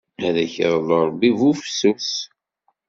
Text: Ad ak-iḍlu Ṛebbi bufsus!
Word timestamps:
Ad 0.27 0.35
ak-iḍlu 0.43 0.99
Ṛebbi 1.07 1.29
bufsus! 1.39 2.11